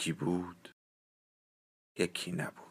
یکی 0.00 0.12
بود 0.12 0.74
یکی 1.98 2.32
نبود. 2.32 2.69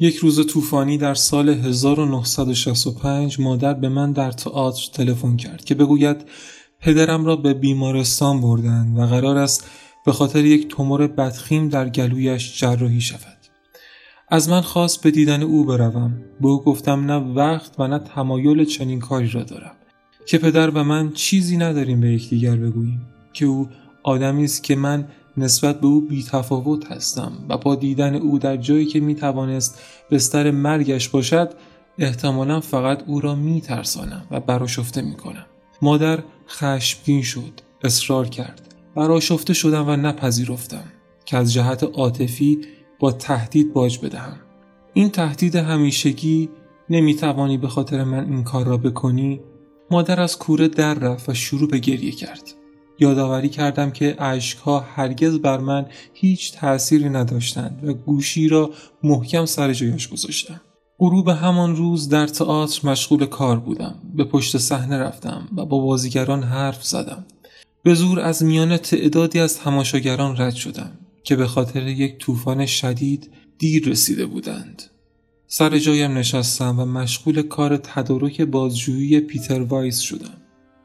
یک 0.00 0.16
روز 0.16 0.46
طوفانی 0.46 0.98
در 0.98 1.14
سال 1.14 1.48
1965 1.48 3.40
مادر 3.40 3.74
به 3.74 3.88
من 3.88 4.12
در 4.12 4.32
تئاتر 4.32 4.90
تلفن 4.92 5.36
کرد 5.36 5.64
که 5.64 5.74
بگوید 5.74 6.16
پدرم 6.80 7.24
را 7.24 7.36
به 7.36 7.54
بیمارستان 7.54 8.40
بردند 8.40 8.98
و 8.98 9.06
قرار 9.06 9.38
است 9.38 9.64
به 10.06 10.12
خاطر 10.12 10.44
یک 10.44 10.68
تومور 10.68 11.06
بدخیم 11.06 11.68
در 11.68 11.88
گلویش 11.88 12.60
جراحی 12.60 13.00
شود. 13.00 13.38
از 14.28 14.48
من 14.48 14.60
خواست 14.60 15.02
به 15.02 15.10
دیدن 15.10 15.42
او 15.42 15.64
بروم. 15.64 16.22
به 16.40 16.48
او 16.48 16.62
گفتم 16.62 17.12
نه 17.12 17.16
وقت 17.16 17.80
و 17.80 17.88
نه 17.88 17.98
تمایل 17.98 18.64
چنین 18.64 19.00
کاری 19.00 19.28
را 19.28 19.42
دارم. 19.42 19.76
که 20.26 20.38
پدر 20.38 20.70
و 20.70 20.84
من 20.84 21.12
چیزی 21.12 21.56
نداریم 21.56 22.00
به 22.00 22.08
یکدیگر 22.12 22.56
بگوییم. 22.56 23.06
که 23.32 23.46
او 23.46 23.68
آدمی 24.02 24.44
است 24.44 24.64
که 24.64 24.76
من 24.76 25.08
نسبت 25.36 25.80
به 25.80 25.86
او 25.86 26.00
بی 26.00 26.22
تفاوت 26.22 26.92
هستم 26.92 27.32
و 27.48 27.58
با 27.58 27.74
دیدن 27.74 28.14
او 28.14 28.38
در 28.38 28.56
جایی 28.56 28.86
که 28.86 29.00
می 29.00 29.14
توانست 29.14 29.80
بستر 30.10 30.50
مرگش 30.50 31.08
باشد 31.08 31.54
احتمالا 31.98 32.60
فقط 32.60 33.02
او 33.06 33.20
را 33.20 33.34
می 33.34 33.60
ترسانم 33.60 34.26
و 34.30 34.40
براشفته 34.40 35.02
می 35.02 35.14
کنم. 35.14 35.46
مادر 35.82 36.18
خشمگین 36.48 37.22
شد 37.22 37.60
اصرار 37.84 38.28
کرد. 38.28 38.74
براشفته 38.94 39.54
شدم 39.54 39.88
و 39.88 39.96
نپذیرفتم 39.96 40.84
که 41.24 41.36
از 41.36 41.52
جهت 41.52 41.82
عاطفی 41.82 42.60
با 42.98 43.12
تهدید 43.12 43.72
باج 43.72 43.98
بدهم. 43.98 44.36
این 44.94 45.10
تهدید 45.10 45.56
همیشگی 45.56 46.48
نمی 46.90 47.14
توانی 47.14 47.58
به 47.58 47.68
خاطر 47.68 48.04
من 48.04 48.32
این 48.32 48.44
کار 48.44 48.66
را 48.66 48.76
بکنی. 48.76 49.40
مادر 49.90 50.20
از 50.20 50.38
کوره 50.38 50.68
در 50.68 50.94
رفت 50.94 51.28
و 51.28 51.34
شروع 51.34 51.68
به 51.68 51.78
گریه 51.78 52.12
کرد. 52.12 52.54
یادآوری 52.98 53.48
کردم 53.48 53.90
که 53.90 54.22
اشکها 54.22 54.80
هرگز 54.80 55.38
بر 55.38 55.58
من 55.58 55.86
هیچ 56.14 56.52
تأثیری 56.52 57.08
نداشتند 57.08 57.88
و 57.88 57.94
گوشی 57.94 58.48
را 58.48 58.70
محکم 59.02 59.46
سر 59.46 59.72
جایش 59.72 60.08
گذاشتم. 60.08 60.60
غروب 60.98 61.28
همان 61.28 61.76
روز 61.76 62.08
در 62.08 62.26
تئاتر 62.26 62.88
مشغول 62.88 63.26
کار 63.26 63.58
بودم. 63.58 63.94
به 64.14 64.24
پشت 64.24 64.58
صحنه 64.58 64.98
رفتم 64.98 65.48
و 65.56 65.66
با 65.66 65.78
بازیگران 65.78 66.42
حرف 66.42 66.84
زدم. 66.84 67.24
به 67.82 67.94
زور 67.94 68.20
از 68.20 68.42
میان 68.42 68.76
تعدادی 68.76 69.40
از 69.40 69.58
تماشاگران 69.58 70.36
رد 70.38 70.54
شدم 70.54 70.98
که 71.24 71.36
به 71.36 71.46
خاطر 71.46 71.86
یک 71.86 72.18
طوفان 72.18 72.66
شدید 72.66 73.30
دیر 73.58 73.88
رسیده 73.88 74.26
بودند. 74.26 74.82
سر 75.46 75.78
جایم 75.78 76.18
نشستم 76.18 76.78
و 76.78 76.84
مشغول 76.84 77.42
کار 77.42 77.76
تدارک 77.76 78.40
بازجویی 78.40 79.20
پیتر 79.20 79.62
وایس 79.62 79.98
شدم. 79.98 80.43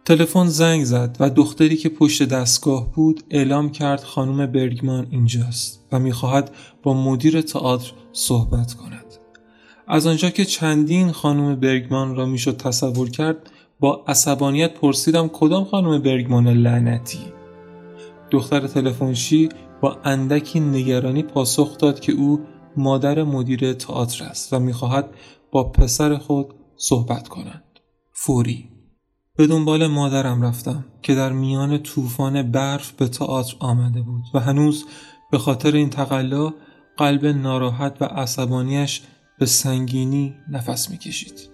تلفن 0.10 0.46
زنگ 0.48 0.84
زد 0.84 1.18
و 1.20 1.30
دختری 1.30 1.78
که 1.78 1.90
پشت 1.90 2.24
دستگاه 2.24 2.92
بود 2.94 3.24
اعلام 3.30 3.72
کرد 3.72 4.04
خانم 4.04 4.52
برگمان 4.52 5.08
اینجاست 5.12 5.88
و 5.92 6.00
می‌خواهد 6.00 6.52
با 6.84 6.94
مدیر 6.94 7.42
تئاتر 7.42 7.92
صحبت 8.12 8.74
کند. 8.74 9.06
از 9.88 10.08
آنجا 10.08 10.30
که 10.30 10.46
چندین 10.46 11.12
خانم 11.12 11.60
برگمان 11.60 12.16
را 12.16 12.26
می‌شد 12.26 12.58
تصور 12.58 13.10
کرد 13.10 13.52
با 13.80 14.04
عصبانیت 14.08 14.74
پرسیدم 14.74 15.28
کدام 15.28 15.64
خانم 15.64 16.02
برگمان 16.02 16.48
لعنتی 16.48 17.20
دختر 18.32 18.68
تلفنشی 18.68 19.50
با 19.82 19.98
اندکی 20.04 20.60
نگرانی 20.60 21.24
پاسخ 21.24 21.78
داد 21.78 22.00
که 22.00 22.12
او 22.12 22.40
مادر 22.78 23.24
مدیر 23.24 23.74
تئاتر 23.74 24.24
است 24.24 24.54
و 24.54 24.60
می‌خواهد 24.60 25.10
با 25.52 25.64
پسر 25.64 26.18
خود 26.18 26.54
صحبت 26.78 27.28
کنند 27.28 27.64
فوری 28.14 28.79
به 29.40 29.48
دنبال 29.48 29.88
مادرم 29.88 30.42
رفتم 30.42 30.86
که 31.02 31.16
در 31.16 31.32
میان 31.32 31.78
طوفان 31.78 32.52
برف 32.52 32.92
به 32.92 33.08
تئاتر 33.08 33.56
آمده 33.60 34.02
بود 34.02 34.24
و 34.34 34.40
هنوز 34.40 34.86
به 35.32 35.38
خاطر 35.38 35.76
این 35.76 35.90
تقلا 35.90 36.54
قلب 36.98 37.26
ناراحت 37.26 38.02
و 38.02 38.06
عصبانیش 38.06 39.02
به 39.40 39.46
سنگینی 39.46 40.36
نفس 40.52 40.90
می‌کشید. 40.90 41.50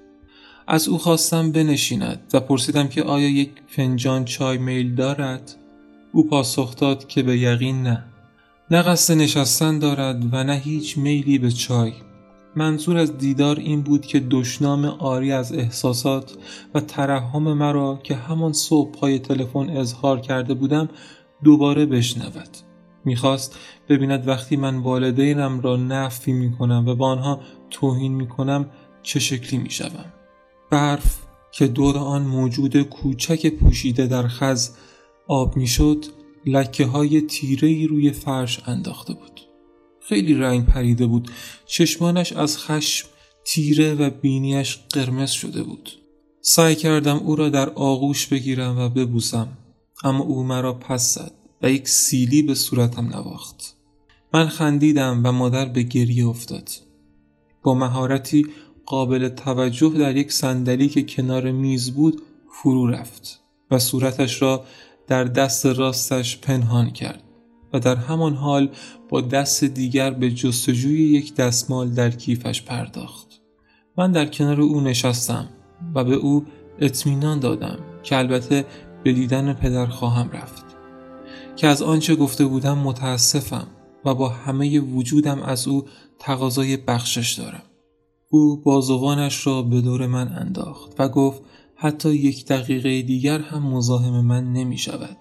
از 0.68 0.88
او 0.88 0.97
خواستم 0.97 1.51
بنشیند 1.51 2.19
و 2.34 2.40
پرسیدم 2.40 2.88
که 2.88 3.03
آیا 3.03 3.29
یک 3.29 3.51
فنجان 3.68 4.25
چای 4.25 4.57
میل 4.57 4.95
دارد؟ 4.95 5.56
او 6.12 6.29
پاسخ 6.29 6.75
داد 6.75 7.07
که 7.07 7.24
به 7.24 7.38
یقین 7.40 7.84
نه. 7.84 8.03
نه 8.72 8.81
قصد 8.81 9.13
نشستن 9.13 9.79
دارد 9.79 10.34
و 10.34 10.44
نه 10.44 10.56
هیچ 10.56 10.97
میلی 10.97 11.38
به 11.38 11.51
چای 11.51 11.94
منظور 12.55 12.97
از 12.97 13.17
دیدار 13.17 13.59
این 13.59 13.81
بود 13.81 14.05
که 14.05 14.19
دشنام 14.19 14.85
آری 14.85 15.31
از 15.31 15.53
احساسات 15.53 16.38
و 16.73 16.79
ترحم 16.79 17.53
مرا 17.53 17.99
که 18.03 18.16
همان 18.16 18.53
صبح 18.53 18.91
پای 18.91 19.19
تلفن 19.19 19.69
اظهار 19.69 20.19
کرده 20.19 20.53
بودم 20.53 20.89
دوباره 21.44 21.85
بشنود. 21.85 22.49
می‌خواست 23.05 23.59
ببیند 23.89 24.27
وقتی 24.27 24.55
من 24.55 24.77
والدینم 24.77 25.61
را 25.61 25.75
نفی 25.75 26.33
می‌کنم 26.33 26.83
و 26.88 26.95
با 26.95 27.07
آنها 27.07 27.39
توهین 27.69 28.13
می‌کنم 28.13 28.65
چه 29.03 29.19
شکلی 29.19 29.59
می‌شوم. 29.59 30.05
برف 30.71 31.19
که 31.51 31.67
دور 31.67 31.97
آن 31.97 32.21
موجود 32.21 32.81
کوچک 32.81 33.53
پوشیده 33.53 34.07
در 34.07 34.27
خز 34.27 34.69
آب 35.27 35.57
می‌شد 35.57 36.05
لکه 36.45 36.85
های 36.85 37.21
تیره 37.21 37.88
روی 37.88 38.11
فرش 38.11 38.61
انداخته 38.65 39.13
بود. 39.13 39.41
خیلی 40.09 40.33
رنگ 40.33 40.66
پریده 40.66 41.05
بود. 41.05 41.31
چشمانش 41.66 42.33
از 42.33 42.57
خشم 42.57 43.07
تیره 43.45 43.93
و 43.93 44.09
بینیش 44.09 44.79
قرمز 44.89 45.31
شده 45.31 45.63
بود. 45.63 45.91
سعی 46.41 46.75
کردم 46.75 47.17
او 47.17 47.35
را 47.35 47.49
در 47.49 47.69
آغوش 47.69 48.27
بگیرم 48.27 48.77
و 48.79 48.89
ببوسم 48.89 49.47
اما 50.03 50.23
او 50.23 50.44
مرا 50.44 50.73
پس 50.73 51.13
زد 51.13 51.31
و 51.61 51.71
یک 51.71 51.89
سیلی 51.89 52.41
به 52.41 52.55
صورتم 52.55 53.07
نواخت. 53.07 53.75
من 54.33 54.47
خندیدم 54.47 55.21
و 55.24 55.31
مادر 55.31 55.65
به 55.65 55.83
گریه 55.83 56.27
افتاد. 56.27 56.69
با 57.63 57.74
مهارتی 57.74 58.45
قابل 58.85 59.30
توجه 59.30 59.89
در 59.89 60.15
یک 60.15 60.31
صندلی 60.31 60.89
که 60.89 61.03
کنار 61.03 61.51
میز 61.51 61.91
بود 61.91 62.21
فرو 62.51 62.88
رفت 62.88 63.39
و 63.71 63.80
صورتش 63.80 64.41
را 64.41 64.65
در 65.07 65.24
دست 65.24 65.65
راستش 65.65 66.38
پنهان 66.38 66.89
کرد. 66.89 67.24
و 67.75 67.80
در 67.80 67.95
همان 67.95 68.33
حال 68.33 68.69
با 69.10 69.22
دست 69.22 69.63
دیگر 69.63 70.12
به 70.12 70.31
جستجوی 70.31 71.04
یک 71.04 71.36
دستمال 71.36 71.89
در 71.89 72.10
کیفش 72.10 72.62
پرداخت. 72.62 73.42
من 73.98 74.12
در 74.12 74.25
کنار 74.25 74.62
او 74.62 74.81
نشستم 74.81 75.50
و 75.95 76.04
به 76.04 76.16
او 76.16 76.45
اطمینان 76.80 77.39
دادم 77.39 77.80
که 78.04 78.18
البته 78.18 78.66
به 79.04 79.13
دیدن 79.13 79.54
پدر 79.54 79.86
خواهم 79.86 80.30
رفت. 80.30 80.66
که 81.56 81.68
از 81.68 81.81
آنچه 81.81 82.16
گفته 82.16 82.45
بودم 82.45 82.77
متاسفم 82.77 83.68
و 84.06 84.13
با 84.16 84.30
همه 84.30 84.80
وجودم 84.80 85.42
از 85.42 85.68
او 85.68 85.86
تقاضای 86.19 86.78
بخشش 86.78 87.33
دارم. 87.33 87.63
او 88.30 88.62
بازوانش 88.62 89.48
را 89.48 89.62
به 89.62 89.81
دور 89.81 90.07
من 90.07 90.28
انداخت 90.28 91.00
و 91.00 91.10
گفت 91.10 91.42
حتی 91.75 92.10
یک 92.10 92.45
دقیقه 92.45 93.01
دیگر 93.01 93.39
هم 93.39 93.63
مزاحم 93.63 94.25
من 94.25 94.54
نمی 94.54 94.78
شود. 94.78 95.18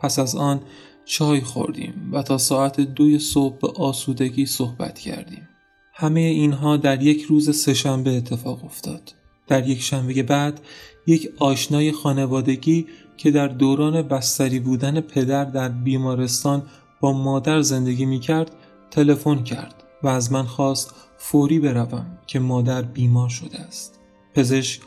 پس 0.00 0.18
از 0.18 0.36
آن 0.36 0.60
چای 1.04 1.40
خوردیم 1.40 2.10
و 2.12 2.22
تا 2.22 2.38
ساعت 2.38 2.80
دوی 2.80 3.18
صبح 3.18 3.58
به 3.58 3.68
آسودگی 3.68 4.46
صحبت 4.46 4.98
کردیم. 4.98 5.48
همه 5.94 6.20
اینها 6.20 6.76
در 6.76 7.02
یک 7.02 7.22
روز 7.22 7.56
سهشنبه 7.56 8.16
اتفاق 8.16 8.64
افتاد. 8.64 9.14
در 9.46 9.68
یک 9.68 9.82
شنبه 9.82 10.22
بعد 10.22 10.60
یک 11.06 11.30
آشنای 11.38 11.92
خانوادگی 11.92 12.86
که 13.16 13.30
در 13.30 13.48
دوران 13.48 14.02
بستری 14.02 14.60
بودن 14.60 15.00
پدر 15.00 15.44
در 15.44 15.68
بیمارستان 15.68 16.62
با 17.00 17.12
مادر 17.12 17.60
زندگی 17.60 18.06
می 18.06 18.20
کرد 18.20 18.50
تلفن 18.90 19.42
کرد 19.42 19.82
و 20.02 20.08
از 20.08 20.32
من 20.32 20.42
خواست 20.42 20.94
فوری 21.18 21.58
بروم 21.58 22.18
که 22.26 22.38
مادر 22.38 22.82
بیمار 22.82 23.28
شده 23.28 23.60
است. 23.60 24.00
پزشک 24.34 24.80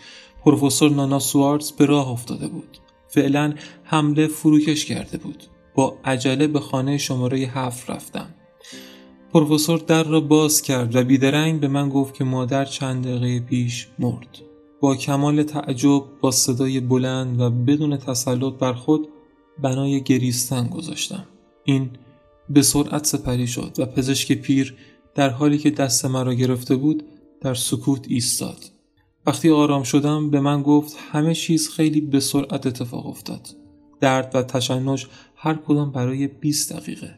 پروفسور 0.45 0.91
نانا 0.91 1.19
سوارتز 1.19 1.71
به 1.71 1.85
راه 1.85 2.09
افتاده 2.09 2.47
بود. 2.47 2.77
فعلا 3.07 3.53
حمله 3.83 4.27
فروکش 4.27 4.85
کرده 4.85 5.17
بود. 5.17 5.43
با 5.77 5.97
عجله 6.05 6.47
به 6.47 6.59
خانه 6.59 6.97
شماره 6.97 7.37
هفت 7.37 7.89
رفتم. 7.89 8.27
پروفسور 9.33 9.79
در 9.79 10.03
را 10.03 10.21
باز 10.21 10.61
کرد 10.61 10.95
و 10.95 11.03
بیدرنگ 11.03 11.59
به 11.59 11.67
من 11.67 11.89
گفت 11.89 12.13
که 12.13 12.23
مادر 12.23 12.65
چند 12.65 13.07
دقیقه 13.07 13.39
پیش 13.39 13.87
مرد. 13.99 14.27
با 14.79 14.95
کمال 14.95 15.43
تعجب 15.43 16.03
با 16.21 16.31
صدای 16.31 16.79
بلند 16.79 17.41
و 17.41 17.49
بدون 17.49 17.97
تسلط 17.97 18.53
بر 18.53 18.73
خود 18.73 19.07
بنای 19.61 20.01
گریستن 20.01 20.67
گذاشتم. 20.67 21.25
این 21.63 21.89
به 22.49 22.61
سرعت 22.61 23.05
سپری 23.05 23.47
شد 23.47 23.75
و 23.77 23.85
پزشک 23.85 24.31
پیر 24.31 24.75
در 25.15 25.29
حالی 25.29 25.57
که 25.57 25.69
دست 25.69 26.05
مرا 26.05 26.33
گرفته 26.33 26.75
بود 26.75 27.03
در 27.41 27.53
سکوت 27.53 28.05
ایستاد. 28.07 28.57
وقتی 29.25 29.49
آرام 29.49 29.83
شدم 29.83 30.29
به 30.29 30.39
من 30.39 30.63
گفت 30.63 30.95
همه 31.11 31.35
چیز 31.35 31.69
خیلی 31.69 32.01
به 32.01 32.19
سرعت 32.19 32.67
اتفاق 32.67 33.07
افتاد. 33.07 33.66
درد 33.99 34.31
و 34.35 34.43
تشنج 34.43 35.05
هر 35.35 35.53
کدام 35.53 35.91
برای 35.91 36.27
20 36.27 36.73
دقیقه. 36.73 37.15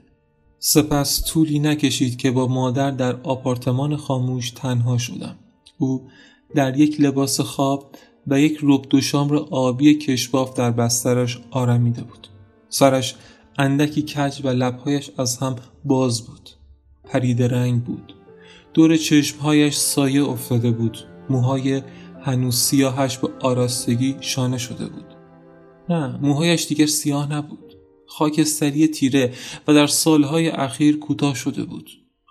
سپس 0.59 1.25
طولی 1.25 1.59
نکشید 1.59 2.17
که 2.17 2.31
با 2.31 2.47
مادر 2.47 2.91
در 2.91 3.15
آپارتمان 3.21 3.95
خاموش 3.95 4.51
تنها 4.51 4.97
شدم. 4.97 5.35
او 5.77 6.07
در 6.55 6.79
یک 6.79 7.01
لباس 7.01 7.39
خواب 7.41 7.95
و 8.27 8.39
یک 8.39 8.59
رب 8.63 8.85
دوشامر 8.89 9.35
آبی 9.35 9.95
کشباف 9.95 10.53
در 10.53 10.71
بسترش 10.71 11.39
آرمیده 11.51 12.01
بود. 12.01 12.27
سرش 12.69 13.15
اندکی 13.57 14.01
کج 14.01 14.41
و 14.43 14.47
لبهایش 14.47 15.11
از 15.17 15.37
هم 15.37 15.55
باز 15.85 16.21
بود. 16.21 16.49
پرید 17.03 17.43
رنگ 17.43 17.83
بود. 17.83 18.13
دور 18.73 18.97
چشمهایش 18.97 19.75
سایه 19.75 20.23
افتاده 20.23 20.71
بود. 20.71 20.97
موهای 21.29 21.81
هنوز 22.21 22.55
سیاهش 22.55 23.17
به 23.17 23.29
آراستگی 23.41 24.15
شانه 24.21 24.57
شده 24.57 24.85
بود. 24.85 25.08
نه 25.89 26.17
موهایش 26.17 26.67
دیگر 26.67 26.85
سیاه 26.85 27.31
نبود. 27.33 27.75
خاکستری 28.07 28.87
تیره 28.87 29.33
و 29.67 29.73
در 29.73 29.87
سالهای 29.87 30.49
اخیر 30.49 30.99
کوتاه 30.99 31.35
شده 31.35 31.63
بود. 31.63 31.89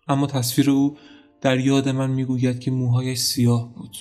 اما 0.09 0.27
تصویر 0.27 0.71
او 0.71 0.97
در 1.41 1.61
یاد 1.61 1.89
من 1.89 2.11
می‌گوید 2.11 2.61
که 2.61 2.71
موهایش 2.71 3.19
سیاه 3.19 3.75
بود. 3.75 3.97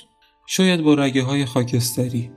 شاید 0.47 0.81
با 0.81 0.93
رگه 0.93 1.23
های 1.23 1.45
خاکستری 1.45 2.31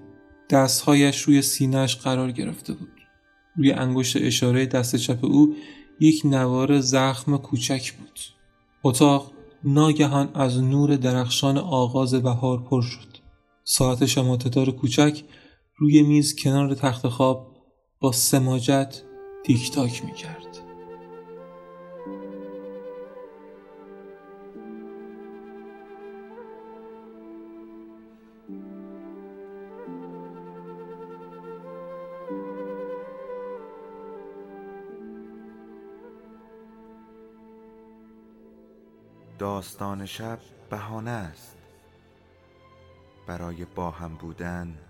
دستهایش 0.50 1.20
روی 1.20 1.42
سینهش 1.42 1.96
قرار 1.96 2.32
گرفته 2.32 2.72
بود. 2.72 2.88
روی 3.56 3.72
انگشت 3.72 4.16
اشاره 4.16 4.66
دست 4.66 4.96
چپ 4.96 5.24
او 5.24 5.54
یک 6.00 6.22
نوار 6.24 6.80
زخم 6.80 7.36
کوچک 7.36 7.92
بود. 7.92 8.20
اتاق 8.84 9.32
ناگهان 9.64 10.30
از 10.34 10.58
نور 10.58 10.96
درخشان 10.96 11.58
آغاز 11.58 12.14
بهار 12.14 12.62
پر 12.62 12.82
شد. 12.82 13.08
ساعت 13.64 14.06
شماتدار 14.06 14.70
کوچک 14.70 15.22
روی 15.80 16.02
میز 16.02 16.36
کنار 16.36 16.74
تخت 16.74 17.08
خواب 17.08 17.56
با 18.00 18.12
سماجت 18.12 19.02
تیک 19.44 19.70
تاک 19.70 20.04
می 20.04 20.12
کرد. 20.12 20.58
داستان 39.38 40.06
شب 40.06 40.38
بهانه 40.70 41.10
است 41.10 41.56
برای 43.26 43.64
با 43.64 43.90
هم 43.90 44.14
بودن 44.14 44.89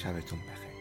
sabes 0.00 0.32
un 0.32 0.38
peje. 0.38 0.79